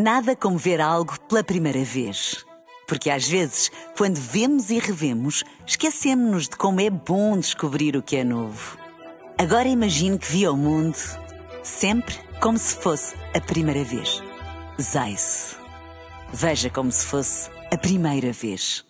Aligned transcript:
Nada 0.00 0.36
como 0.36 0.56
ver 0.56 0.80
algo 0.80 1.18
pela 1.22 1.42
primeira 1.42 1.82
vez. 1.82 2.46
Porque 2.86 3.10
às 3.10 3.26
vezes, 3.26 3.68
quando 3.96 4.14
vemos 4.14 4.70
e 4.70 4.78
revemos, 4.78 5.42
esquecemos-nos 5.66 6.44
de 6.44 6.56
como 6.56 6.80
é 6.80 6.88
bom 6.88 7.36
descobrir 7.36 7.96
o 7.96 8.02
que 8.02 8.14
é 8.14 8.22
novo. 8.22 8.78
Agora 9.36 9.66
imagine 9.66 10.16
que 10.16 10.30
viu 10.30 10.52
o 10.52 10.56
mundo 10.56 10.96
sempre 11.64 12.14
como 12.40 12.56
se 12.56 12.76
fosse 12.76 13.16
a 13.34 13.40
primeira 13.40 13.82
vez. 13.82 14.22
Zais. 14.80 15.56
Veja 16.32 16.70
como 16.70 16.92
se 16.92 17.04
fosse 17.04 17.50
a 17.72 17.76
primeira 17.76 18.32
vez. 18.32 18.84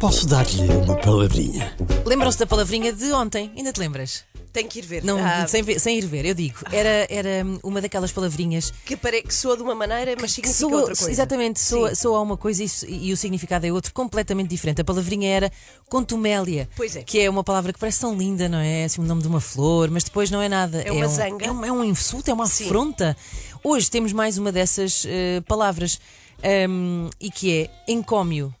Posso 0.00 0.26
dar-lhe 0.26 0.62
uma 0.86 0.96
palavrinha? 0.96 1.76
Lembram-se 2.06 2.38
da 2.38 2.46
palavrinha 2.46 2.94
de 2.94 3.12
ontem? 3.12 3.52
Ainda 3.54 3.74
te 3.74 3.80
lembras? 3.80 4.24
Tenho 4.52 4.68
que 4.68 4.78
ir 4.78 4.86
ver. 4.86 5.04
Não, 5.04 5.18
Ah, 5.18 5.46
sem, 5.46 5.62
ver- 5.62 5.78
sem 5.78 5.98
ir 5.98 6.06
ver, 6.06 6.24
eu 6.24 6.34
digo. 6.34 6.58
Era, 6.72 7.06
era 7.10 7.46
uma 7.62 7.80
daquelas 7.80 8.10
palavrinhas 8.12 8.72
que, 8.84 8.96
pare... 8.96 9.22
que 9.22 9.32
soa 9.34 9.56
de 9.56 9.62
uma 9.62 9.74
maneira, 9.74 10.14
mas 10.20 10.30
que 10.34 10.48
significa 10.48 10.58
soa, 10.68 10.76
outra 10.80 10.94
coisa. 10.96 11.10
exatamente, 11.10 11.60
soa, 11.60 11.94
soa 11.94 12.20
uma 12.20 12.36
coisa 12.36 12.64
e, 12.64 13.08
e 13.08 13.12
o 13.12 13.16
significado 13.16 13.66
é 13.66 13.72
outro, 13.72 13.92
completamente 13.92 14.48
diferente. 14.48 14.80
A 14.80 14.84
palavrinha 14.84 15.28
era 15.28 15.52
contumélia, 15.88 16.68
Pois 16.76 16.96
é. 16.96 17.02
que 17.02 17.20
é 17.20 17.28
uma 17.30 17.44
palavra 17.44 17.72
que 17.72 17.78
parece 17.78 18.00
tão 18.00 18.16
linda, 18.16 18.48
não 18.48 18.58
é? 18.58 18.82
É 18.82 18.84
assim 18.84 19.00
o 19.00 19.04
nome 19.04 19.22
de 19.22 19.28
uma 19.28 19.40
flor, 19.40 19.90
mas 19.90 20.04
depois 20.04 20.30
não 20.30 20.40
é 20.40 20.48
nada. 20.48 20.80
É 20.82 20.92
uma 20.92 21.06
um, 21.06 21.08
zanga. 21.08 21.44
É 21.46 21.50
um, 21.50 21.64
é 21.64 21.72
um 21.72 21.84
insulto, 21.84 22.30
é 22.30 22.34
uma 22.34 22.46
Sim. 22.46 22.64
afronta. 22.66 23.16
Hoje 23.62 23.90
temos 23.90 24.12
mais 24.12 24.38
uma 24.38 24.52
dessas 24.52 25.04
eh, 25.06 25.40
palavras 25.46 26.00
ahm, 26.42 27.08
e 27.20 27.30
que 27.30 27.62
é 27.86 27.92
encómio. 27.92 28.54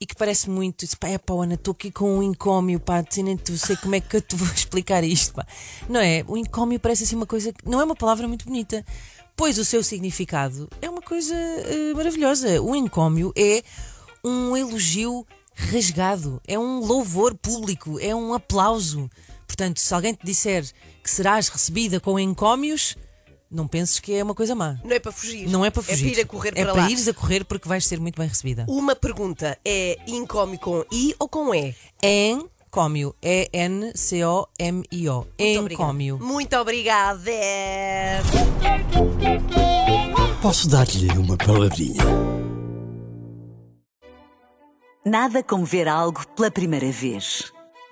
E 0.00 0.06
que 0.06 0.16
parece 0.16 0.50
muito, 0.50 0.86
pá, 0.98 1.08
é 1.08 1.18
pá, 1.18 1.34
Ana, 1.34 1.54
estou 1.54 1.72
aqui 1.72 1.90
com 1.90 2.18
um 2.18 2.22
encómio, 2.22 2.80
pá, 2.80 3.04
nem 3.18 3.36
tu 3.36 3.56
sei 3.56 3.76
como 3.76 3.94
é 3.94 4.00
que 4.00 4.16
eu 4.16 4.20
te 4.20 4.34
vou 4.34 4.48
explicar 4.52 5.04
isto, 5.04 5.34
pá. 5.34 5.46
Não 5.88 6.00
é? 6.00 6.24
O 6.26 6.36
encómio 6.36 6.80
parece 6.80 7.04
assim 7.04 7.16
uma 7.16 7.26
coisa, 7.26 7.52
que 7.52 7.68
não 7.68 7.80
é 7.80 7.84
uma 7.84 7.94
palavra 7.94 8.26
muito 8.26 8.44
bonita, 8.44 8.84
pois 9.36 9.58
o 9.58 9.64
seu 9.64 9.82
significado 9.82 10.68
é 10.82 10.90
uma 10.90 11.02
coisa 11.02 11.34
eh, 11.34 11.94
maravilhosa. 11.94 12.60
O 12.60 12.74
encómio 12.74 13.32
é 13.36 13.62
um 14.24 14.56
elogio 14.56 15.26
rasgado, 15.54 16.40
é 16.46 16.58
um 16.58 16.80
louvor 16.80 17.34
público, 17.34 17.98
é 18.00 18.14
um 18.14 18.34
aplauso. 18.34 19.08
Portanto, 19.46 19.78
se 19.78 19.94
alguém 19.94 20.14
te 20.14 20.24
disser 20.24 20.64
que 21.02 21.10
serás 21.10 21.48
recebida 21.48 22.00
com 22.00 22.18
encómios, 22.18 22.96
não 23.54 23.66
penses 23.68 23.98
que 24.00 24.12
é 24.14 24.22
uma 24.22 24.34
coisa 24.34 24.54
má. 24.54 24.76
Não 24.84 24.90
é 24.92 24.98
para 24.98 25.12
fugir. 25.12 25.48
Não 25.48 25.64
é 25.64 25.70
para 25.70 25.82
fugir. 25.82 26.06
É 26.08 26.10
para 26.10 26.20
ir 26.20 26.22
a 26.22 26.26
correr 26.26 26.48
É 26.56 26.64
para 26.64 26.72
para 26.72 26.82
lá. 26.82 26.90
ires 26.90 27.06
a 27.08 27.14
correr 27.14 27.44
porque 27.44 27.68
vais 27.68 27.86
ser 27.86 28.00
muito 28.00 28.18
bem 28.18 28.28
recebida. 28.28 28.64
Uma 28.68 28.94
pergunta: 28.96 29.56
é 29.64 29.96
incómio 30.06 30.58
com 30.58 30.84
I 30.92 31.14
ou 31.18 31.28
com 31.28 31.54
E? 31.54 31.74
Encómio. 32.02 33.14
E-N-C-O-M-I-O. 33.22 34.46
Encómio. 35.38 36.18
Muito 36.20 36.56
obrigada. 36.56 37.30
Posso 40.42 40.68
dar-lhe 40.68 41.08
uma 41.16 41.36
palavrinha? 41.36 42.02
Nada 45.06 45.42
como 45.42 45.64
ver 45.64 45.86
algo 45.86 46.26
pela 46.36 46.50
primeira 46.50 46.90
vez. 46.90 47.52